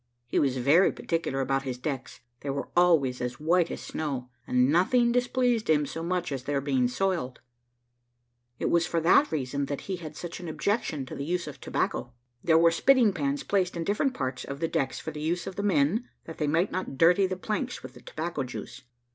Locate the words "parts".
14.15-14.43